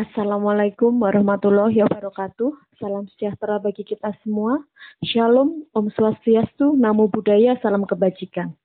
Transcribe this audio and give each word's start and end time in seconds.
Assalamualaikum 0.00 0.96
warahmatullahi 0.96 1.84
wabarakatuh. 1.84 2.80
Salam 2.80 3.04
sejahtera 3.12 3.60
bagi 3.60 3.84
kita 3.84 4.16
semua. 4.24 4.56
Shalom, 5.04 5.68
Om 5.76 5.92
Swastiastu, 5.92 6.72
Namo 6.72 7.12
Buddhaya, 7.12 7.60
Salam 7.60 7.84
Kebajikan. 7.84 8.56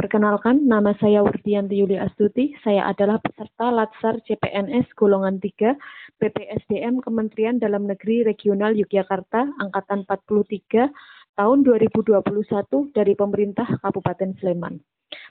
Perkenalkan, 0.00 0.64
nama 0.64 0.96
saya 0.96 1.20
Wurdianti 1.20 1.76
Yuli 1.76 2.00
Astuti. 2.00 2.56
Saya 2.64 2.88
adalah 2.88 3.20
peserta 3.20 3.68
Latsar 3.68 4.24
CPNS 4.24 4.88
golongan 4.96 5.36
3 5.44 5.76
PPSDM 6.24 7.04
Kementerian 7.04 7.60
Dalam 7.60 7.84
Negeri 7.84 8.24
Regional 8.24 8.72
Yogyakarta 8.72 9.44
Angkatan 9.60 10.08
43 10.08 10.88
tahun 11.36 11.58
2021 11.68 12.96
dari 12.96 13.12
pemerintah 13.12 13.76
Kabupaten 13.84 14.40
Sleman. 14.40 14.80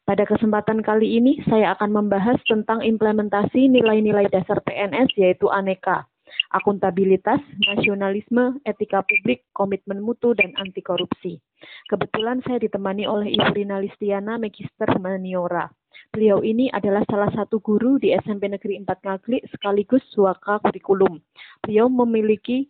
Pada 0.07 0.23
kesempatan 0.23 0.82
kali 0.82 1.20
ini, 1.20 1.43
saya 1.46 1.75
akan 1.78 1.93
membahas 1.93 2.39
tentang 2.48 2.82
implementasi 2.82 3.68
nilai-nilai 3.70 4.32
dasar 4.32 4.64
PNS, 4.64 5.14
yaitu 5.20 5.52
aneka, 5.52 6.07
akuntabilitas, 6.55 7.43
nasionalisme, 7.68 8.57
etika 8.64 9.04
publik, 9.04 9.43
komitmen 9.51 10.00
mutu, 10.00 10.32
dan 10.34 10.56
anti 10.57 10.79
korupsi. 10.79 11.43
Kebetulan 11.92 12.39
saya 12.48 12.57
ditemani 12.64 13.04
oleh 13.04 13.36
Ibu 13.36 13.51
Rina 13.54 13.78
Listiana 13.84 14.39
Magister 14.39 14.87
Maniora. 14.98 15.68
Beliau 16.14 16.39
ini 16.39 16.71
adalah 16.71 17.04
salah 17.12 17.28
satu 17.36 17.59
guru 17.59 18.00
di 18.00 18.15
SMP 18.15 18.48
Negeri 18.48 18.79
4 18.79 18.87
Ngaglik 18.87 19.43
sekaligus 19.51 20.04
suaka 20.14 20.62
kurikulum. 20.64 21.20
Beliau 21.59 21.92
memiliki 21.92 22.70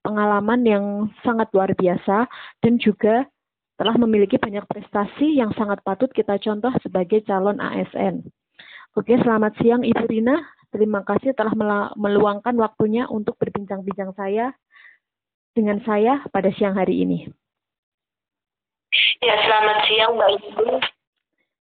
pengalaman 0.00 0.60
yang 0.64 0.84
sangat 1.20 1.52
luar 1.52 1.76
biasa 1.76 2.24
dan 2.64 2.80
juga 2.80 3.28
telah 3.78 3.94
memiliki 3.94 4.36
banyak 4.42 4.66
prestasi 4.66 5.38
yang 5.38 5.54
sangat 5.54 5.78
patut 5.86 6.10
kita 6.10 6.34
contoh 6.42 6.74
sebagai 6.82 7.22
calon 7.22 7.62
ASN. 7.62 8.26
Oke, 8.98 9.14
selamat 9.22 9.54
siang 9.62 9.86
Ibu 9.86 10.04
Rina. 10.10 10.34
Terima 10.74 11.06
kasih 11.06 11.32
telah 11.32 11.54
meluangkan 11.94 12.52
waktunya 12.58 13.06
untuk 13.06 13.38
berbincang-bincang 13.38 14.12
saya 14.18 14.50
dengan 15.54 15.78
saya 15.86 16.26
pada 16.34 16.50
siang 16.50 16.74
hari 16.74 17.06
ini. 17.06 17.30
Ya, 19.22 19.34
selamat 19.46 19.78
siang 19.86 20.10
Mbak 20.18 20.30
Ibu. 20.42 20.66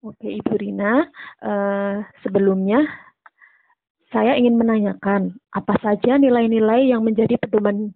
Oke, 0.08 0.28
Ibu 0.40 0.54
Rina. 0.56 1.12
Uh, 1.44 2.00
sebelumnya, 2.24 2.80
saya 4.16 4.40
ingin 4.40 4.56
menanyakan 4.56 5.36
apa 5.52 5.76
saja 5.84 6.16
nilai-nilai 6.16 6.96
yang 6.96 7.04
menjadi 7.04 7.36
pedoman 7.36 7.92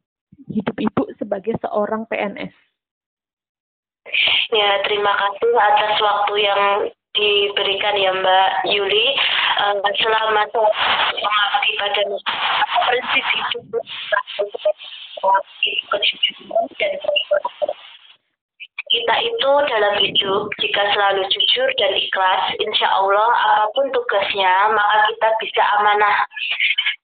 hidup 0.52 0.76
Ibu 0.76 1.16
sebagai 1.16 1.56
seorang 1.64 2.04
PNS. 2.12 2.69
Ya, 4.50 4.82
terima 4.82 5.14
kasih 5.14 5.54
atas 5.54 5.94
waktu 6.02 6.34
yang 6.42 6.90
diberikan 7.14 7.94
ya 8.02 8.10
Mbak 8.18 8.50
Yuli. 8.74 9.08
Uh, 9.62 9.78
selama 10.02 10.50
mengabdi 10.50 11.72
pada 11.78 12.02
prinsip 12.90 13.26
hidup 13.30 13.84
kita 18.90 19.16
itu 19.22 19.52
dalam 19.70 19.94
hidup 20.02 20.50
jika 20.58 20.82
selalu 20.98 21.22
jujur 21.30 21.70
dan 21.78 21.94
ikhlas, 21.94 22.44
insya 22.58 22.90
Allah 22.90 23.30
apa 23.30 23.70
pun 23.78 23.86
tugasnya 23.94 24.74
maka 24.74 25.14
kita 25.14 25.30
bisa 25.46 25.62
amanah 25.78 26.26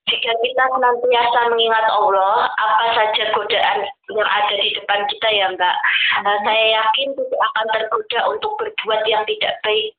jika 0.06 0.32
kita 0.38 0.64
senantiasa 0.70 1.40
mengingat 1.50 1.86
Allah, 1.90 2.46
apa 2.62 2.86
saja 2.94 3.24
godaan 3.34 3.90
yang 4.14 4.30
ada 4.30 4.54
di 4.54 4.70
depan 4.78 5.02
kita 5.10 5.28
ya 5.34 5.50
Mbak, 5.58 5.78
uh, 6.22 6.38
saya 6.46 6.66
yakin 6.78 7.10
tidak 7.18 7.42
akan 7.42 7.68
tergoda 7.74 8.20
untuk 8.30 8.52
berbuat 8.62 9.02
yang 9.10 9.26
tidak 9.26 9.58
baik. 9.66 9.98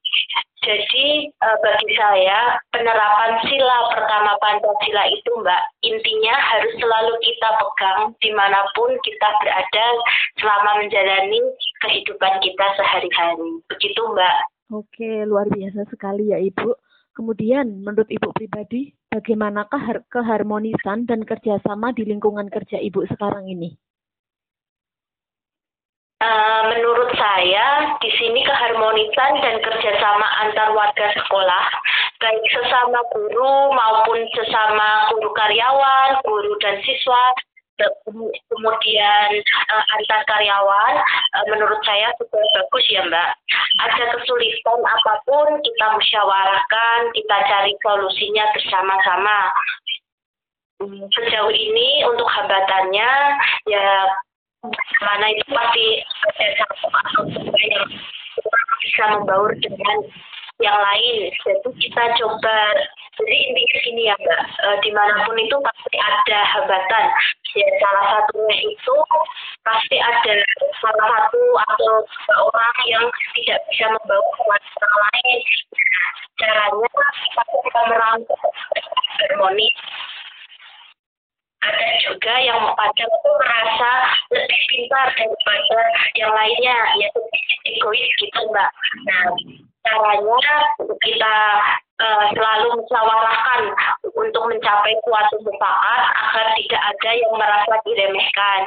Jadi 0.63 1.31
uh, 1.43 1.59
bagi 1.63 1.91
saya 1.99 2.59
penerapan 2.71 3.39
sila 3.51 3.77
pertama 3.99 4.39
Pancasila 4.39 5.05
itu 5.11 5.31
Mbak, 5.43 5.63
intinya 5.83 6.35
harus 6.39 6.73
selalu 6.79 7.15
kita 7.27 7.49
pegang 7.59 8.01
di 8.23 8.31
mana 8.31 8.63
pun 8.79 8.91
kita 9.03 9.29
berada 9.43 9.87
selama 10.39 10.87
menjalani 10.87 11.43
kehidupan 11.83 12.35
kita 12.47 12.67
sehari-hari. 12.79 13.59
Begitu 13.75 14.01
Mbak. 14.15 14.37
Oke, 14.71 15.11
luar 15.27 15.51
biasa 15.51 15.87
sekali 15.91 16.31
ya 16.31 16.39
Ibu. 16.39 16.75
Kemudian, 17.15 17.81
menurut 17.87 18.11
Ibu 18.11 18.35
pribadi, 18.35 18.96
bagaimanakah 19.11 20.07
keharmonisan 20.11 21.07
dan 21.07 21.23
kerjasama 21.23 21.95
di 21.95 22.05
lingkungan 22.05 22.51
kerja 22.51 22.77
Ibu 22.83 23.07
sekarang 23.15 23.49
ini? 23.49 23.75
Uh, 26.17 26.73
menurut 26.73 27.13
saya, 27.13 27.93
di 28.01 28.09
sini 28.17 28.41
keharmonisan 28.41 29.37
dan 29.45 29.61
kerjasama 29.61 30.27
antar 30.49 30.73
warga 30.73 31.13
sekolah, 31.13 31.65
baik 32.17 32.45
sesama 32.57 33.05
guru 33.13 33.69
maupun 33.77 34.25
sesama 34.33 35.13
guru 35.13 35.29
karyawan, 35.37 36.17
guru 36.25 36.57
dan 36.65 36.81
siswa, 36.81 37.21
kemudian 38.49 39.29
uh, 39.73 39.85
antar 39.97 40.21
karyawan 40.25 40.95
uh, 41.37 41.45
menurut 41.53 41.81
saya 41.85 42.13
sudah 42.17 42.41
bagus 42.57 42.85
ya 42.89 43.03
Mbak. 43.05 43.31
Ada 43.85 44.05
kesulitan 44.17 44.81
apa 44.81 45.15
pun 45.29 45.49
kita 45.61 45.87
musyawarahkan, 45.97 46.99
kita 47.13 47.37
cari 47.49 47.73
solusinya 47.85 48.45
bersama-sama. 48.57 49.39
Hmm, 50.77 51.09
sejauh 51.09 51.53
ini 51.53 52.05
untuk 52.05 52.29
hambatannya 52.29 53.13
ya 53.65 53.89
mana 55.01 55.27
itu 55.33 55.45
pasti 55.49 55.87
ada 56.05 56.47
satu 56.61 56.87
atau 56.93 57.23
yang 57.65 57.89
bisa 58.85 59.05
membaur 59.17 59.57
dengan 59.57 59.99
yang 60.61 60.79
lain. 60.79 61.29
Jadi 61.45 61.69
kita 61.85 62.03
coba 62.17 62.59
jadi 63.17 63.37
intinya 63.49 63.79
gini 63.81 64.03
ya 64.09 64.15
Mbak, 64.21 64.43
e, 64.45 64.69
di 64.85 64.91
mana 64.93 65.25
pun 65.25 65.37
itu 65.41 65.57
pasti 65.61 65.97
ada 65.97 66.39
hambatan. 66.57 67.07
Ya 67.57 67.69
salah 67.81 68.05
satunya 68.13 68.57
itu 68.69 68.97
pasti 69.65 69.97
ada 69.97 70.35
salah 70.85 71.09
satu 71.09 71.43
atau 71.73 71.95
orang 72.53 72.77
yang 72.85 73.05
tidak 73.41 73.65
bisa 73.73 73.89
membawa 73.89 74.29
orang 74.45 74.97
lain. 75.01 75.39
Caranya 76.37 77.05
kita 77.33 77.81
merangkul 77.89 78.41
harmoni 79.17 79.69
ada 81.67 81.89
juga 82.05 82.35
yang 82.47 82.61
kadang 82.79 83.11
itu 83.11 83.31
merasa 83.43 83.91
lebih 84.31 84.61
pintar 84.71 85.07
daripada 85.19 85.81
yang 86.15 86.31
lainnya 86.31 86.79
yaitu 87.03 87.21
egois 87.67 88.11
gitu 88.23 88.41
mbak 88.53 88.71
nah 89.09 89.25
caranya 89.87 90.39
kita 91.01 91.35
uh, 92.03 92.25
selalu 92.35 92.83
musyawarahkan 92.83 93.61
untuk 94.17 94.43
mencapai 94.51 94.95
suatu 95.05 95.37
manfaat 95.45 96.03
agar 96.29 96.47
tidak 96.59 96.83
ada 96.83 97.11
yang 97.15 97.33
merasa 97.37 97.75
diremehkan. 97.87 98.61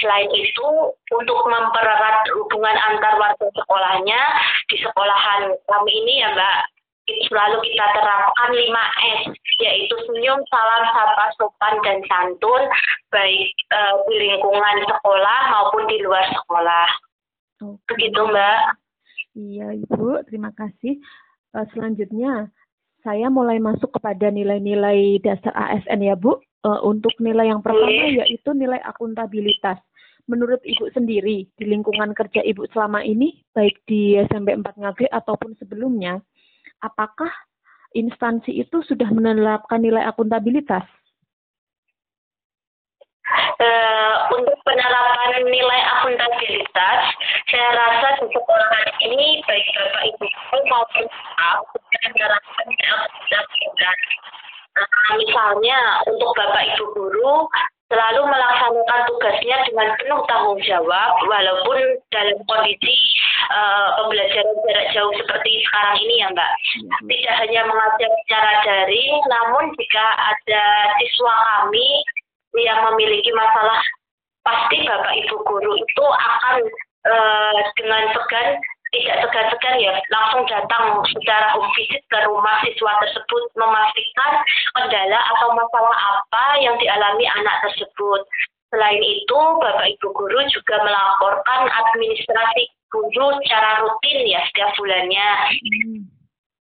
Selain 0.00 0.30
itu, 0.32 0.68
untuk 1.12 1.38
mempererat 1.44 2.24
hubungan 2.36 2.76
antar 2.88 3.18
warga 3.20 3.46
sekolahnya 3.52 4.20
di 4.70 4.76
sekolahan 4.80 5.52
kami 5.68 5.92
ini 6.04 6.24
ya 6.24 6.28
Mbak, 6.32 6.56
selalu 7.28 7.58
kita 7.66 7.86
terapkan 7.96 8.50
5S, 8.54 9.22
yaitu 9.60 9.94
senyum, 10.08 10.40
salam, 10.48 10.82
sapa, 10.94 11.26
sopan, 11.36 11.74
dan 11.82 11.98
santun, 12.06 12.62
baik 13.10 13.50
uh, 13.74 13.94
di 14.08 14.16
lingkungan 14.30 14.76
sekolah 14.86 15.40
maupun 15.52 15.84
di 15.90 15.98
luar 16.00 16.24
sekolah. 16.30 16.88
Begitu 17.92 18.20
Mbak. 18.24 18.79
Iya 19.38 19.74
Ibu, 19.86 20.26
terima 20.26 20.50
kasih. 20.54 20.98
Uh, 21.54 21.66
selanjutnya, 21.74 22.50
saya 23.00 23.30
mulai 23.32 23.62
masuk 23.62 23.90
kepada 23.94 24.28
nilai-nilai 24.28 25.22
dasar 25.22 25.54
ASN 25.54 26.02
ya 26.02 26.18
Bu. 26.18 26.38
Uh, 26.60 26.76
untuk 26.84 27.16
nilai 27.24 27.48
yang 27.48 27.64
pertama 27.64 27.88
okay. 27.88 28.20
yaitu 28.20 28.52
nilai 28.52 28.76
akuntabilitas. 28.84 29.80
Menurut 30.28 30.60
Ibu 30.60 30.92
sendiri, 30.92 31.48
di 31.56 31.64
lingkungan 31.64 32.12
kerja 32.12 32.44
Ibu 32.44 32.68
selama 32.70 33.00
ini, 33.00 33.40
baik 33.56 33.80
di 33.88 34.20
SMP 34.28 34.52
4 34.52 34.76
Ngagri 34.76 35.08
ataupun 35.08 35.56
sebelumnya, 35.56 36.20
apakah 36.84 37.32
instansi 37.96 38.60
itu 38.60 38.84
sudah 38.84 39.08
menerapkan 39.08 39.80
nilai 39.80 40.04
akuntabilitas? 40.04 40.84
Uh, 43.60 44.14
untuk 44.34 44.56
penerapan 44.66 45.44
nilai 45.46 45.80
akuntabilitas, 46.00 47.00
saya 47.46 47.68
rasa 47.76 48.08
di 48.18 48.26
sekolah 48.32 48.72
ini 49.06 49.38
baik 49.46 49.66
bapak 49.76 50.02
ibu 50.10 50.26
maupun 50.66 51.06
staff 51.06 51.60
sudah 51.70 52.02
menerapkan 52.10 52.66
nilai 52.66 52.96
akuntabilitas. 53.06 53.98
Nah, 54.70 55.12
misalnya 55.14 55.78
untuk 56.08 56.30
bapak 56.34 56.62
ibu 56.74 56.84
guru 56.96 57.36
selalu 57.90 58.22
melaksanakan 58.22 59.00
tugasnya 59.10 59.56
dengan 59.66 59.88
penuh 59.98 60.20
tanggung 60.30 60.60
jawab 60.62 61.10
walaupun 61.26 61.78
dalam 62.14 62.38
kondisi 62.46 62.96
uh, 63.50 63.98
pembelajaran 63.98 64.56
jarak 64.62 64.86
jauh 64.94 65.12
seperti 65.18 65.50
sekarang 65.66 65.96
ini 66.06 66.22
ya 66.22 66.28
Mbak. 66.30 66.50
Hmm. 66.54 67.06
Tidak 67.10 67.34
hanya 67.42 67.60
mengajar 67.66 68.10
secara 68.24 68.52
daring, 68.62 69.14
namun 69.26 69.64
jika 69.74 70.06
ada 70.34 70.64
siswa 71.02 71.34
kami 71.34 71.88
yang 72.58 72.80
memiliki 72.92 73.30
masalah, 73.34 73.78
pasti 74.42 74.82
Bapak 74.82 75.14
Ibu 75.26 75.36
guru 75.46 75.72
itu 75.78 76.04
akan 76.04 76.56
uh, 77.06 77.58
dengan 77.78 78.02
segan 78.16 78.58
tidak 78.90 79.22
segan-segan 79.22 79.78
ya 79.78 79.94
langsung 80.10 80.42
datang 80.50 80.98
secara 81.14 81.54
home 81.54 81.70
visit 81.78 82.02
ke 82.10 82.18
rumah 82.26 82.58
siswa 82.66 82.98
tersebut 82.98 83.42
memastikan 83.54 84.42
kendala 84.74 85.20
atau 85.36 85.54
masalah 85.54 85.98
apa 86.18 86.44
yang 86.58 86.74
dialami 86.82 87.26
anak 87.38 87.70
tersebut. 87.70 88.26
Selain 88.70 89.02
itu, 89.02 89.38
Bapak 89.62 89.86
Ibu 89.98 90.08
guru 90.14 90.38
juga 90.50 90.82
melaporkan 90.82 91.70
administrasi 91.70 92.70
guru 92.90 93.34
secara 93.42 93.82
rutin 93.86 94.26
ya 94.26 94.42
setiap 94.50 94.74
bulannya. 94.78 95.30
Hmm. 95.54 96.02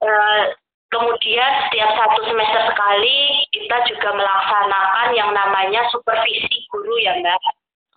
Uh, 0.01 0.45
kemudian 0.91 1.51
setiap 1.67 1.91
satu 1.95 2.21
semester 2.27 2.63
sekali 2.75 3.19
kita 3.55 3.77
juga 3.87 4.11
melaksanakan 4.15 5.09
yang 5.15 5.31
namanya 5.31 5.87
supervisi 5.95 6.67
guru 6.71 6.95
ya 7.01 7.15
Mbak. 7.23 7.41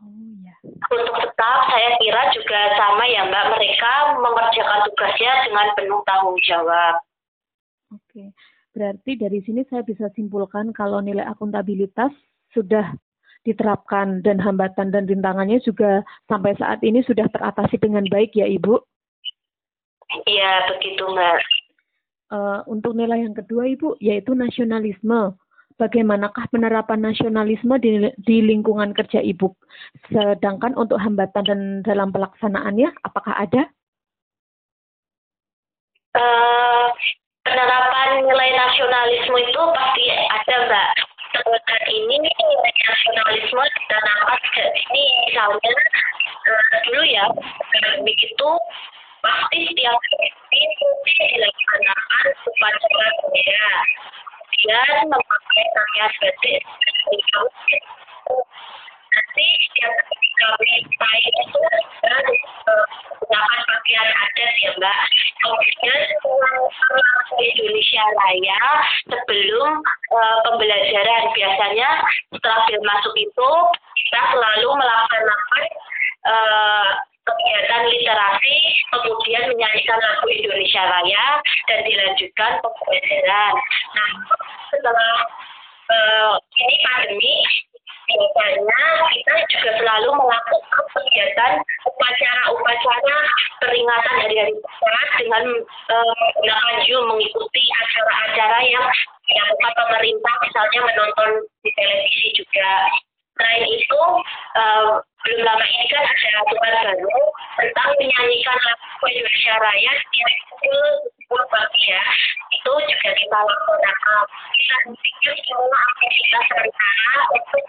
Oh, 0.05 0.33
ya. 0.45 0.53
Untuk 0.93 1.15
tetap 1.17 1.57
saya 1.73 1.97
kira 1.97 2.21
juga 2.37 2.59
sama 2.77 3.03
ya 3.09 3.25
Mbak, 3.27 3.45
mereka 3.57 3.93
mengerjakan 4.21 4.79
tugasnya 4.87 5.33
dengan 5.49 5.67
penuh 5.73 6.01
tanggung 6.05 6.37
jawab. 6.45 6.95
Oke, 7.93 8.33
berarti 8.73 9.11
dari 9.17 9.41
sini 9.45 9.65
saya 9.69 9.81
bisa 9.85 10.09
simpulkan 10.13 10.73
kalau 10.73 11.01
nilai 11.01 11.25
akuntabilitas 11.25 12.13
sudah 12.53 12.93
diterapkan 13.43 14.23
dan 14.23 14.39
hambatan 14.39 14.93
dan 14.93 15.03
rintangannya 15.03 15.59
juga 15.61 16.01
sampai 16.31 16.55
saat 16.55 16.79
ini 16.79 17.03
sudah 17.03 17.27
teratasi 17.27 17.75
dengan 17.75 18.07
baik 18.07 18.33
ya 18.37 18.47
Ibu? 18.47 18.79
Iya, 20.29 20.69
begitu 20.69 21.03
Mbak. 21.09 21.52
Uh, 22.33 22.65
untuk 22.65 22.97
nilai 22.97 23.21
yang 23.21 23.37
kedua 23.37 23.69
Ibu, 23.77 24.01
yaitu 24.01 24.33
nasionalisme. 24.33 25.37
Bagaimanakah 25.77 26.49
penerapan 26.49 27.01
nasionalisme 27.01 27.77
di, 27.77 28.09
di 28.25 28.37
lingkungan 28.41 28.93
kerja 28.97 29.21
Ibu? 29.21 29.53
Sedangkan 30.09 30.73
untuk 30.73 30.97
hambatan 30.97 31.45
dan 31.45 31.59
dalam 31.85 32.09
pelaksanaannya, 32.09 32.89
apakah 33.05 33.37
ada? 33.37 33.69
Uh, 36.17 36.89
penerapan 37.45 38.25
nilai 38.25 38.49
nasionalisme 38.53 39.37
itu 39.37 39.61
pasti 39.77 40.05
ada 40.29 40.55
Mbak 40.69 40.89
saat 41.33 41.85
ini 41.89 42.17
nasionalisme 42.85 43.63
kita 43.65 43.97
nampak 44.05 44.41
ini 44.93 45.03
misalnya 45.25 45.71
uh, 46.45 46.77
dulu 46.85 47.03
ya 47.09 47.25
begitu 48.05 48.49
pasti 49.25 49.57
setiap 49.71 49.97
ini 50.53 50.87
dilaksanakan 51.03 52.25
upacara 52.45 53.07
bendera 53.21 53.75
dan 54.63 54.95
memakai 55.09 55.65
pakaian 55.73 56.11
batik 56.21 56.61
nanti 59.13 59.45
setiap 59.69 59.93
kami 60.41 60.73
saya 60.97 61.29
itu 61.29 61.61
dan 62.01 62.25
menggunakan 62.65 63.61
pakaian 63.69 64.09
adat 64.09 64.51
ya 64.61 64.71
mbak 64.77 64.99
kemudian 65.43 65.99
pulang 66.23 66.61
Indonesia 67.37 68.03
Raya 68.23 68.63
sebelum 69.09 69.69
uh, 70.15 70.37
pembelajaran 70.47 71.23
biasanya 71.35 71.89
setelah 72.31 72.61
dia 72.69 72.79
masuk 72.81 73.13
itu 73.19 73.51
kita 74.09 74.21
selalu 74.33 74.69
melaksanakan 74.79 75.65
uh, 76.27 76.89
kegiatan 77.23 77.83
literasi, 77.87 78.55
kemudian 78.91 79.43
menyanyikan 79.55 79.99
lagu 79.99 80.27
Indonesia 80.27 80.83
Raya, 80.83 81.25
dan 81.71 81.79
dilanjutkan 81.87 82.51
pembelajaran. 82.59 83.53
Nah, 83.95 84.11
setelah 84.71 85.13
uh, 85.87 86.33
ini 86.59 86.75
pandemi, 86.83 87.35
biasanya 88.03 88.83
kita 89.15 89.33
juga 89.55 89.71
selalu 89.79 90.09
melakukan 90.19 90.83
kegiatan 90.91 91.53
upacara-upacara 91.87 93.17
peringatan 93.63 94.15
hari-hari 94.19 94.53
besar 94.59 95.05
dengan 95.17 95.43
uh, 95.89 96.13
menggunakan 96.35 96.75
Zoom 96.83 97.03
mengikuti 97.07 97.63
acara-acara 97.79 98.59
yang 98.67 98.85
dilakukan 99.23 99.73
pemerintah 99.79 100.33
misalnya 100.43 100.79
menonton 100.83 101.29
di 101.63 101.71
televisi 101.79 102.27
juga 102.43 102.71
selain 103.33 103.65
itu 103.65 104.01
uh, 104.59 104.99
belum 105.23 105.39
lama 105.47 105.63
ini 105.63 105.85
kan 105.87 106.03
ada 106.03 106.27
aturan 106.43 106.73
baru 106.83 107.19
tentang 107.55 107.89
menyanyikan 107.95 108.57
lagu 108.59 109.05
Indonesia 109.07 109.53
Raya 109.55 109.91
10 111.31 111.51
pagi 111.51 111.83
ya. 111.87 112.03
Itu 112.51 112.71
juga 112.75 113.09
kita 113.15 113.37
laksanakan. 113.39 114.23
Kita 114.55 114.75
bikin 114.91 115.35
semua 115.47 115.79
aktivitas 115.79 116.45
rencana 116.59 117.11
untuk 117.31 117.63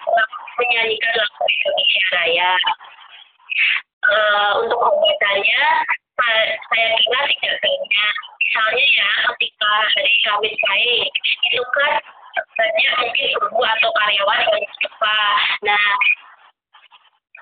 menyanyikan 0.58 1.12
lagu 1.14 1.42
Indonesia 1.46 2.04
Raya. 2.10 2.52
Uh, 4.04 4.52
untuk 4.60 4.78
pembuatannya 4.84 5.64
saya 6.14 6.86
kira 7.00 7.20
tidak 7.24 7.56
banyak 7.62 8.14
misalnya 8.54 8.84
ya 8.86 9.10
ketika 9.32 9.72
hari 9.96 10.14
Kamis 10.22 10.54
baik 10.62 11.10
itu 11.50 11.62
kan 11.74 11.94
banyak 12.54 12.92
mungkin 13.02 13.28
guru 13.40 13.60
atau 13.64 13.90
karyawan 13.98 14.40
yang 14.46 14.62
lupa 14.62 15.18
nah 15.64 15.90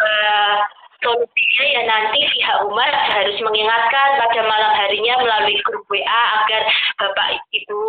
uh, 0.01 0.59
solusinya 1.03 1.65
ya 1.67 1.83
nanti 1.85 2.21
pihak 2.33 2.59
umat 2.71 2.93
harus 3.11 3.37
mengingatkan 3.43 4.09
pada 4.23 4.41
malam 4.47 4.73
harinya 4.79 5.15
melalui 5.21 5.59
grup 5.67 5.85
WA 5.91 6.23
agar 6.41 6.63
Bapak 7.03 7.43
Ibu 7.51 7.83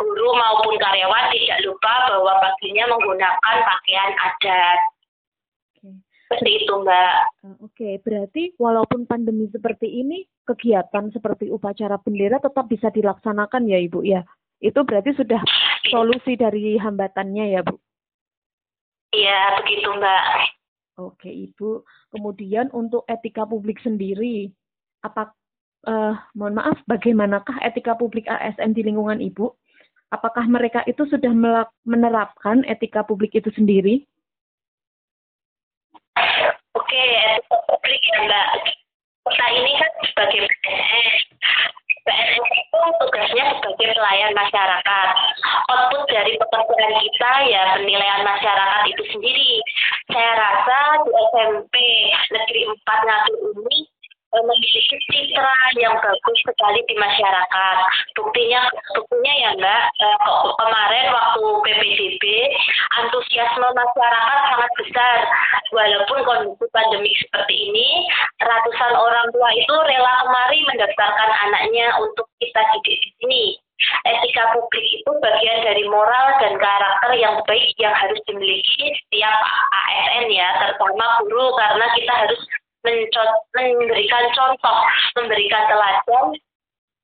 guru 0.00 0.28
maupun 0.32 0.74
karyawan 0.80 1.28
tidak 1.30 1.60
lupa 1.68 1.92
bahwa 2.08 2.32
paginya 2.40 2.84
menggunakan 2.88 3.56
pakaian 3.62 4.12
adat. 4.16 4.80
Seperti 6.30 6.62
itu, 6.62 6.72
Mbak. 6.72 7.14
Oke, 7.42 7.58
okay. 7.66 7.94
berarti 7.98 8.42
walaupun 8.54 9.02
pandemi 9.02 9.50
seperti 9.50 9.98
ini, 9.98 10.22
kegiatan 10.46 11.10
seperti 11.10 11.50
upacara 11.50 11.98
bendera 11.98 12.38
tetap 12.38 12.70
bisa 12.70 12.86
dilaksanakan 12.94 13.66
ya, 13.66 13.82
Ibu 13.82 14.06
ya? 14.06 14.22
Itu 14.62 14.86
berarti 14.86 15.10
sudah 15.18 15.42
solusi 15.90 16.38
dari 16.38 16.78
hambatannya 16.78 17.44
ya, 17.50 17.60
Bu? 17.66 17.74
Iya, 19.10 19.58
begitu, 19.58 19.90
Mbak. 19.90 20.22
Oke, 20.98 21.30
Ibu. 21.30 21.86
Kemudian 22.10 22.72
untuk 22.74 23.06
etika 23.06 23.46
publik 23.46 23.78
sendiri, 23.80 24.50
apa 25.06 25.30
uh, 25.86 26.14
mohon 26.34 26.58
maaf, 26.58 26.78
bagaimanakah 26.90 27.56
etika 27.62 27.94
publik 27.94 28.26
ASN 28.26 28.74
di 28.74 28.82
lingkungan 28.82 29.22
Ibu? 29.22 29.48
Apakah 30.10 30.42
mereka 30.50 30.82
itu 30.90 31.06
sudah 31.06 31.30
menerapkan 31.86 32.66
etika 32.66 33.06
publik 33.06 33.38
itu 33.38 33.48
sendiri? 33.54 34.02
Oke, 36.74 37.04
etika 37.38 37.58
publik 37.70 38.02
ya 38.02 38.18
Mbak. 38.26 38.48
Kita 39.30 39.46
ini 39.54 39.72
kan 39.78 39.92
sebagai. 40.10 40.40
PNS 42.06 42.40
itu 42.40 42.80
tugasnya 43.04 43.44
sebagai 43.58 43.88
pelayan 43.96 44.32
masyarakat. 44.32 45.08
Output 45.68 46.02
dari 46.08 46.32
pekerjaan 46.40 46.96
kita 47.00 47.32
ya 47.52 47.62
penilaian 47.76 48.22
masyarakat 48.24 48.82
itu 48.88 49.02
sendiri. 49.12 49.52
Saya 50.10 50.32
rasa 50.36 50.78
di 51.06 51.10
SMP 51.30 51.74
Negeri 52.34 52.62
4 52.66 53.06
Ngatu 53.06 53.32
ini 53.60 53.78
memiliki 54.30 54.96
citra 55.10 55.54
yang 55.78 55.94
bagus 55.98 56.38
sekali 56.46 56.80
di 56.86 56.94
masyarakat. 56.94 57.76
Buktinya, 58.14 58.62
buktinya 58.94 59.34
ya 59.34 59.50
Mbak, 59.58 59.82
eh, 59.98 60.18
kemarin 60.54 61.06
waktu 61.10 61.42
PPDB, 61.66 62.24
antusiasme 63.02 63.68
masyarakat 63.74 64.40
sangat 64.54 64.70
besar. 64.78 65.18
Walaupun 65.74 66.18
kondisi 66.26 66.66
pandemi 66.70 67.12
seperti 67.18 67.54
ini, 67.70 67.88
ratusan 68.42 68.94
orang 68.94 69.26
tua 69.34 69.50
itu 69.54 69.74
rela 69.86 70.12
kemari 70.26 70.58
mendaftarkan 70.70 71.30
anaknya 71.50 71.94
untuk 71.98 72.26
kita 72.38 72.62
didik 72.74 72.98
di 73.02 73.10
sini. 73.18 73.44
Etika 74.04 74.52
publik 74.52 74.86
itu 74.92 75.10
bagian 75.24 75.64
dari 75.64 75.88
moral 75.88 76.36
dan 76.36 76.60
karakter 76.60 77.16
yang 77.16 77.40
baik 77.48 77.72
yang 77.80 77.96
harus 77.96 78.20
dimiliki 78.28 78.92
setiap 78.92 79.40
ASN 79.72 80.28
ya, 80.28 80.48
terutama 80.60 81.24
guru 81.24 81.56
karena 81.56 81.86
kita 81.96 82.12
harus 82.12 82.40
memberikan 82.82 84.24
contoh, 84.32 84.78
memberikan 85.20 85.64
teladan 85.68 86.26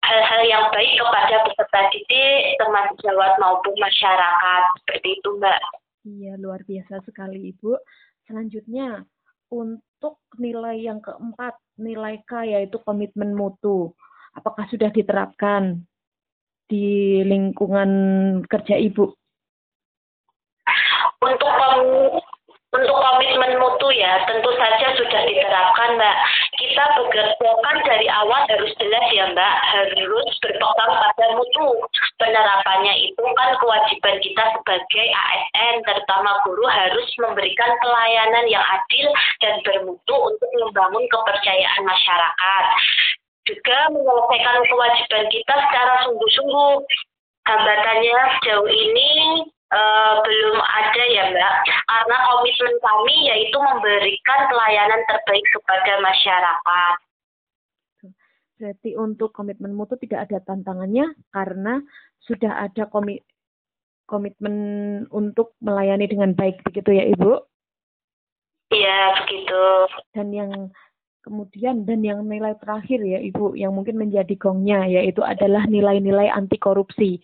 hal-hal 0.06 0.42
yang 0.47 0.64
baik 0.71 0.95
kepada 0.97 1.35
peserta 1.45 1.80
didik, 1.90 2.56
teman 2.62 2.87
sejawat 2.95 3.37
maupun 3.42 3.75
masyarakat. 3.76 4.62
Seperti 4.83 5.09
itu, 5.18 5.28
Mbak. 5.42 5.61
Iya, 6.06 6.33
luar 6.38 6.62
biasa 6.62 7.02
sekali, 7.02 7.50
Ibu. 7.50 7.75
Selanjutnya, 8.30 9.02
untuk 9.50 10.23
nilai 10.38 10.78
yang 10.87 11.02
keempat, 11.02 11.59
nilai 11.78 12.23
K 12.26 12.47
yaitu 12.47 12.78
komitmen 12.83 13.35
mutu. 13.35 13.95
Apakah 14.38 14.68
sudah 14.71 14.90
diterapkan 14.95 15.83
di 16.71 17.23
lingkungan 17.26 17.90
kerja 18.47 18.78
Ibu? 18.78 19.04
Untuk 21.23 21.50
untuk 22.76 22.97
komitmen 23.00 23.56
mutu 23.56 23.88
ya, 23.97 24.21
tentu 24.28 24.52
saja 24.61 24.92
sudah 25.00 25.23
diterapkan, 25.25 25.97
Mbak. 25.97 26.16
Kita 26.61 26.85
bekerja 27.00 27.50
kan 27.64 27.76
dari 27.88 28.09
awal 28.12 28.45
harus 28.52 28.73
jelas 28.76 29.06
ya, 29.12 29.25
Mbak, 29.33 29.54
harus 29.73 30.30
berpegang 30.45 30.92
pada 30.92 31.26
mutu. 31.37 31.68
Penerapannya 32.21 32.95
itu 33.00 33.25
kan 33.37 33.50
kewajiban 33.61 34.16
kita 34.21 34.45
sebagai 34.61 35.06
ASN, 35.09 35.75
terutama 35.88 36.37
guru 36.45 36.64
harus 36.68 37.09
memberikan 37.16 37.73
pelayanan 37.80 38.45
yang 38.49 38.64
adil 38.64 39.06
dan 39.40 39.54
bermutu 39.64 40.16
untuk 40.16 40.50
membangun 40.61 41.04
kepercayaan 41.09 41.83
masyarakat. 41.85 42.64
juga 43.47 43.78
menyelesaikan 43.95 44.59
kewajiban 44.66 45.25
kita 45.30 45.54
secara 45.54 46.02
sungguh-sungguh. 46.02 46.83
Hambatannya 47.47 48.18
sejauh 48.42 48.66
ini 48.66 49.11
uh, 49.73 50.14
belum 50.23 50.58
ada 50.61 51.02
ya 51.11 51.25
Mbak, 51.32 51.54
karena 51.87 52.16
komitmen 52.30 52.75
kami 52.82 53.16
yaitu 53.30 53.56
memberikan 53.58 54.40
pelayanan 54.50 55.00
terbaik 55.08 55.46
kepada 55.54 55.92
masyarakat. 56.02 56.94
Berarti 58.56 58.90
untuk 58.96 59.37
komitmenmu 59.37 59.85
itu 59.85 59.96
tidak 60.08 60.32
ada 60.32 60.38
tantangannya 60.49 61.12
karena 61.28 61.85
sudah 62.25 62.64
ada 62.64 62.88
komi 62.88 63.20
komitmen 64.08 64.56
untuk 65.12 65.58
melayani 65.61 66.08
dengan 66.08 66.32
baik 66.32 66.64
begitu 66.64 66.94
ya 66.96 67.04
Ibu? 67.11 67.32
Iya, 68.73 69.00
begitu. 69.23 69.62
Dan 70.14 70.28
yang 70.32 70.50
Kemudian 71.26 71.82
dan 71.82 72.06
yang 72.06 72.23
nilai 72.23 72.54
terakhir 72.54 73.02
ya 73.02 73.18
Ibu 73.18 73.58
yang 73.58 73.75
mungkin 73.75 73.99
menjadi 73.99 74.30
gongnya 74.38 74.87
yaitu 74.87 75.26
adalah 75.26 75.66
nilai-nilai 75.66 76.30
anti 76.30 76.54
korupsi. 76.54 77.18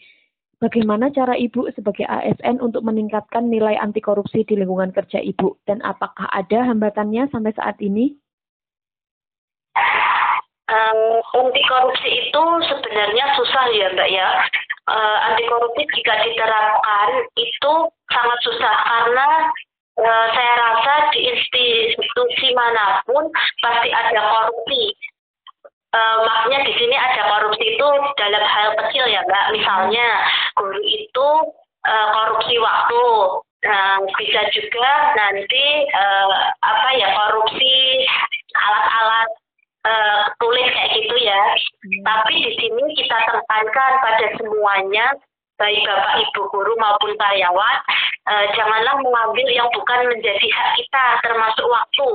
Bagaimana 0.63 1.11
cara 1.11 1.35
Ibu 1.35 1.75
sebagai 1.75 2.07
ASN 2.07 2.63
untuk 2.63 2.87
meningkatkan 2.87 3.51
nilai 3.51 3.75
anti 3.83 3.99
korupsi 3.99 4.47
di 4.47 4.55
lingkungan 4.55 4.95
kerja 4.95 5.19
Ibu 5.19 5.67
dan 5.67 5.83
apakah 5.83 6.31
ada 6.31 6.63
hambatannya 6.71 7.27
sampai 7.35 7.51
saat 7.59 7.83
ini? 7.83 8.15
Um, 10.71 11.19
anti 11.35 11.63
korupsi 11.67 12.07
itu 12.07 12.45
sebenarnya 12.71 13.25
susah 13.35 13.65
ya 13.75 13.91
Mbak 13.91 14.09
ya. 14.15 14.29
Uh, 14.87 15.19
anti 15.35 15.43
korupsi 15.51 15.83
jika 15.99 16.15
diterapkan 16.31 17.11
itu 17.35 17.75
sangat 18.15 18.39
susah 18.47 18.75
karena 18.87 19.29
uh, 19.99 20.27
saya 20.31 20.55
rasa 20.63 21.11
di 21.11 21.27
institusi 21.27 22.55
mana 22.55 23.03
pun 23.03 23.27
pasti 23.67 23.91
ada 23.91 24.21
korupsi. 24.31 24.95
Uh, 25.93 26.25
makanya 26.25 26.65
di 26.65 26.73
sini 26.81 26.97
ada 26.97 27.29
korupsi 27.29 27.77
itu 27.77 27.89
dalam 28.17 28.41
hal 28.41 28.73
kecil 28.81 29.05
ya 29.13 29.21
mbak. 29.29 29.53
Misalnya 29.53 30.09
guru 30.57 30.81
itu 30.81 31.29
uh, 31.85 32.07
korupsi 32.17 32.57
waktu. 32.57 33.05
Nah, 33.63 34.03
bisa 34.19 34.43
juga 34.51 35.15
nanti 35.15 35.65
uh, 35.93 36.51
apa 36.65 36.89
ya 36.99 37.13
korupsi 37.15 38.03
alat-alat 38.57 39.29
uh, 39.87 40.23
tulis 40.41 40.67
kayak 40.73 40.91
gitu 40.97 41.17
ya. 41.21 41.43
Hmm. 41.61 42.03
Tapi 42.09 42.35
di 42.41 42.53
sini 42.57 42.85
kita 42.97 43.19
tekankan 43.29 43.93
pada 44.01 44.27
semuanya 44.41 45.07
baik 45.61 45.79
bapak 45.87 46.15
ibu 46.27 46.43
guru 46.51 46.75
maupun 46.75 47.15
karyawan 47.15 47.77
uh, 48.27 48.45
janganlah 48.59 48.99
mengambil 48.99 49.47
yang 49.47 49.71
bukan 49.71 50.11
menjadi 50.11 50.47
hak 50.51 50.69
kita 50.75 51.05
termasuk 51.23 51.67
waktu 51.71 52.09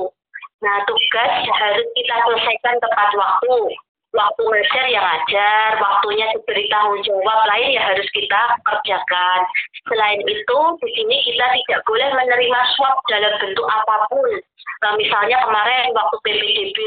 nah 0.58 0.78
tugas 0.90 1.32
harus 1.46 1.88
kita 1.94 2.16
selesaikan 2.26 2.76
tepat 2.82 3.10
waktu 3.14 3.78
waktu 4.16 4.42
ngajar 4.42 4.86
yang 4.90 5.04
ngajar, 5.04 5.78
waktunya 5.78 6.26
diberi 6.34 6.66
tanggung 6.72 7.04
jawab 7.04 7.40
lain 7.46 7.76
ya 7.76 7.84
harus 7.86 8.08
kita 8.16 8.42
kerjakan. 8.66 9.40
Selain 9.86 10.22
itu, 10.26 10.60
di 10.82 10.90
sini 10.96 11.16
kita 11.28 11.46
tidak 11.54 11.82
boleh 11.86 12.10
menerima 12.16 12.60
suap 12.76 12.98
dalam 13.12 13.34
bentuk 13.38 13.68
apa 13.68 14.10
pun. 14.10 14.30
Nah, 14.78 14.94
misalnya 14.98 15.42
kemarin 15.42 15.94
waktu 15.94 16.18
PPDB 16.22 16.78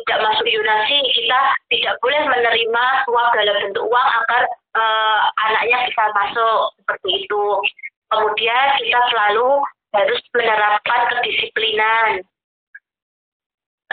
tidak 0.00 0.18
masuk 0.24 0.46
Yunasi, 0.48 0.98
kita 1.12 1.40
tidak 1.72 1.94
boleh 2.00 2.22
menerima 2.28 2.84
suap 3.04 3.28
dalam 3.36 3.56
bentuk 3.68 3.84
uang 3.84 4.08
agar 4.24 4.42
uh, 4.76 5.20
anaknya 5.44 5.88
bisa 5.88 6.04
masuk 6.16 6.60
seperti 6.80 7.10
itu. 7.24 7.44
Kemudian 8.08 8.66
kita 8.80 9.00
selalu 9.12 9.60
harus 9.94 10.20
menerapkan 10.34 11.00
kedisiplinan 11.12 12.24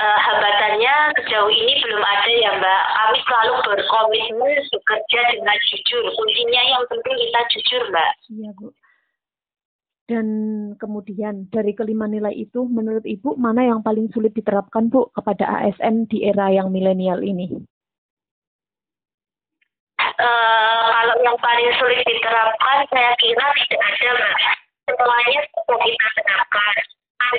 uh, 0.01 0.17
hambatannya 0.17 0.95
sejauh 1.21 1.51
ini 1.53 1.73
belum 1.85 2.01
ada 2.01 2.31
ya 2.33 2.51
Mbak. 2.57 2.83
Kami 2.89 3.17
selalu 3.25 3.53
berkomitmen 3.69 4.53
bekerja 4.73 5.21
dengan 5.37 5.57
jujur. 5.69 6.03
Kuncinya 6.17 6.61
yang 6.65 6.83
penting 6.89 7.15
kita 7.15 7.41
jujur 7.53 7.81
Mbak. 7.93 8.11
Iya 8.33 8.49
Bu. 8.57 8.67
Dan 10.11 10.27
kemudian 10.75 11.47
dari 11.47 11.71
kelima 11.71 12.03
nilai 12.09 12.35
itu 12.35 12.67
menurut 12.67 13.05
Ibu 13.05 13.39
mana 13.39 13.63
yang 13.63 13.79
paling 13.79 14.11
sulit 14.11 14.35
diterapkan 14.35 14.91
Bu 14.91 15.07
kepada 15.15 15.47
ASN 15.63 16.09
di 16.09 16.27
era 16.27 16.51
yang 16.51 16.73
milenial 16.73 17.21
ini? 17.23 17.61
Uh, 20.21 20.83
kalau 20.91 21.17
yang 21.23 21.37
paling 21.39 21.69
sulit 21.79 22.01
diterapkan 22.03 22.77
saya 22.91 23.13
kira 23.21 23.45
tidak 23.55 23.81
ada 23.81 24.09
Mbak. 24.17 24.35
Semuanya 24.91 25.39
bisa 25.47 25.73
kita 25.79 26.07
terapkan 26.19 26.75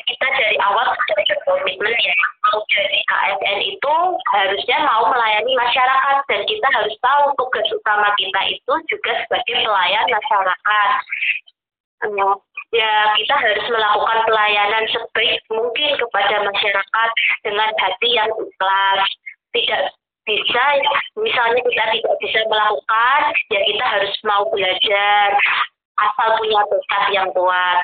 kita 0.00 0.26
dari 0.40 0.56
awal 0.64 0.91
komitmen 1.82 2.06
ya. 2.06 2.14
Mau 2.46 2.60
jadi 2.70 2.98
ASN 3.06 3.58
itu 3.66 3.94
harusnya 4.34 4.78
mau 4.86 5.10
melayani 5.10 5.52
masyarakat 5.58 6.16
dan 6.30 6.40
kita 6.46 6.68
harus 6.74 6.94
tahu 7.02 7.22
tugas 7.38 7.66
utama 7.74 8.10
kita 8.18 8.40
itu 8.50 8.74
juga 8.90 9.12
sebagai 9.26 9.56
pelayan 9.66 10.06
masyarakat. 10.10 10.90
Ya 12.72 12.92
kita 13.14 13.34
harus 13.36 13.66
melakukan 13.68 14.18
pelayanan 14.26 14.84
sebaik 14.90 15.38
mungkin 15.52 15.90
kepada 16.00 16.36
masyarakat 16.50 17.10
dengan 17.46 17.70
hati 17.78 18.08
yang 18.10 18.30
ikhlas. 18.32 19.02
Tidak 19.52 19.82
bisa 20.22 20.62
misalnya 21.18 21.60
kita 21.66 21.84
tidak 21.98 22.14
bisa 22.22 22.40
melakukan 22.46 23.20
ya 23.50 23.60
kita 23.66 23.84
harus 23.90 24.14
mau 24.22 24.46
belajar 24.54 25.34
asal 25.98 26.28
punya 26.38 26.62
tekad 26.70 27.04
yang 27.10 27.28
kuat 27.34 27.82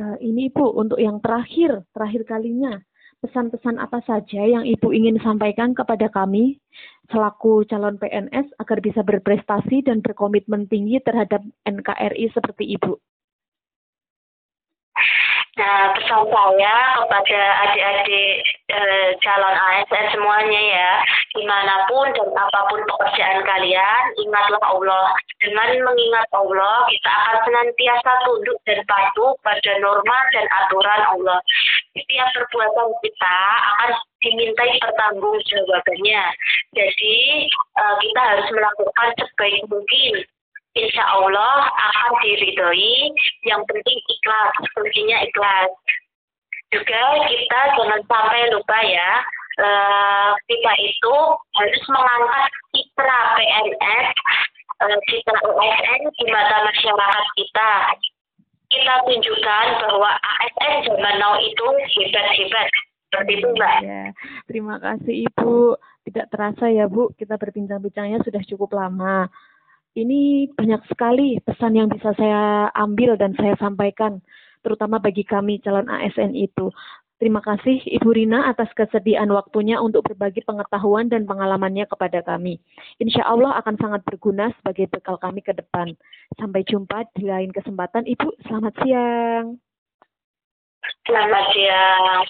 Uh, 0.00 0.16
ini 0.24 0.48
Ibu, 0.48 0.80
untuk 0.80 0.96
yang 0.96 1.20
terakhir, 1.20 1.84
terakhir 1.92 2.24
kalinya, 2.24 2.80
pesan-pesan 3.20 3.76
apa 3.76 4.00
saja 4.08 4.48
yang 4.48 4.64
Ibu 4.64 4.96
ingin 4.96 5.20
sampaikan 5.20 5.76
kepada 5.76 6.08
kami 6.08 6.56
selaku 7.12 7.68
calon 7.68 8.00
PNS 8.00 8.48
agar 8.56 8.80
bisa 8.80 9.04
berprestasi 9.04 9.84
dan 9.84 10.00
berkomitmen 10.00 10.64
tinggi 10.72 10.96
terhadap 11.04 11.44
NKRI 11.68 12.32
seperti 12.32 12.80
Ibu? 12.80 12.96
Nah, 15.60 15.92
pesan 15.92 16.24
saya 16.32 16.76
kepada 17.04 17.40
adik-adik 17.68 18.40
e, 18.72 18.80
calon 19.20 19.56
ASN 19.60 20.06
semuanya 20.16 20.60
ya, 20.64 20.92
di 21.30 21.46
mana 21.46 21.86
pun 21.86 22.10
dan 22.10 22.26
apa 22.34 22.60
pun 22.66 22.82
pekerjaan 22.82 23.46
kalian, 23.46 24.02
ingatlah 24.18 24.62
Allah. 24.66 25.14
Dengan 25.38 25.86
mengingat 25.86 26.26
Allah, 26.34 26.90
kita 26.90 27.06
akan 27.06 27.36
senantiasa 27.46 28.12
tunduk 28.26 28.58
dan 28.66 28.82
patuh 28.90 29.38
pada 29.46 29.72
norma 29.78 30.18
dan 30.34 30.46
aturan 30.50 31.02
Allah. 31.06 31.38
Setiap 31.94 32.28
perbuatan 32.34 32.88
kita 32.98 33.38
akan 33.62 33.90
dimintai 34.26 34.74
pertanggungjawabannya. 34.82 36.22
Jadi, 36.74 37.16
e, 37.54 37.84
kita 38.02 38.20
harus 38.20 38.48
melakukan 38.50 39.08
sebaik 39.22 39.62
mungkin 39.70 40.12
insya 40.74 41.04
Allah 41.14 41.70
akan 41.70 42.12
diridhoi. 42.26 43.14
Yang 43.46 43.62
penting 43.70 43.98
ikhlas, 44.10 44.52
kuncinya 44.74 45.18
ikhlas. 45.22 45.70
Juga 46.70 47.02
kita 47.26 47.60
jangan 47.74 48.00
sampai 48.06 48.46
lupa 48.54 48.78
ya, 48.86 49.10
uh, 49.60 50.32
kita 50.48 50.72
itu 50.80 51.16
harus 51.60 51.82
mengangkat 51.92 52.52
citra 52.72 53.18
PNS, 53.36 54.08
eh, 54.80 54.98
citra 55.12 55.38
OSN 55.44 56.00
di 56.08 56.24
mata 56.32 56.56
masyarakat 56.64 57.26
kita. 57.36 57.72
Kita 58.70 58.94
tunjukkan 59.02 59.66
bahwa 59.82 60.10
ASN 60.16 60.74
zaman 60.88 61.14
now 61.20 61.36
itu 61.38 61.66
hebat-hebat. 62.00 62.68
Seperti 63.10 63.42
itu, 63.42 63.48
Mbak. 63.58 63.78
Ya, 63.82 64.04
terima 64.46 64.78
kasih 64.78 65.26
Ibu. 65.26 65.74
Tidak 66.06 66.26
terasa 66.30 66.70
ya, 66.70 66.86
Bu, 66.86 67.10
kita 67.18 67.34
berbincang-bincangnya 67.34 68.22
sudah 68.22 68.40
cukup 68.46 68.70
lama 68.72 69.26
ini 69.98 70.46
banyak 70.54 70.86
sekali 70.86 71.42
pesan 71.42 71.74
yang 71.74 71.88
bisa 71.90 72.14
saya 72.14 72.70
ambil 72.78 73.18
dan 73.18 73.34
saya 73.34 73.58
sampaikan, 73.58 74.22
terutama 74.62 75.02
bagi 75.02 75.26
kami 75.26 75.58
calon 75.58 75.90
ASN 75.90 76.38
itu. 76.38 76.70
Terima 77.20 77.44
kasih 77.44 77.84
Ibu 77.84 78.16
Rina 78.16 78.48
atas 78.48 78.72
kesediaan 78.72 79.28
waktunya 79.28 79.76
untuk 79.76 80.08
berbagi 80.08 80.40
pengetahuan 80.40 81.12
dan 81.12 81.28
pengalamannya 81.28 81.84
kepada 81.84 82.24
kami. 82.24 82.56
Insya 82.96 83.28
Allah 83.28 83.60
akan 83.60 83.76
sangat 83.76 84.00
berguna 84.08 84.48
sebagai 84.56 84.88
bekal 84.88 85.20
kami 85.20 85.44
ke 85.44 85.52
depan. 85.52 85.92
Sampai 86.40 86.64
jumpa 86.64 87.04
di 87.12 87.28
lain 87.28 87.52
kesempatan. 87.52 88.08
Ibu, 88.08 88.40
selamat 88.48 88.72
siang. 88.80 89.60
Selamat 91.04 91.44
siang. 91.52 92.24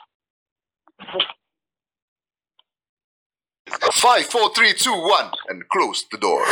Five, 3.94 4.26
four, 4.26 4.50
three, 4.58 4.74
two, 4.74 4.90
one, 4.90 5.30
and 5.54 5.62
close 5.70 6.02
the 6.10 6.18
door. 6.18 6.42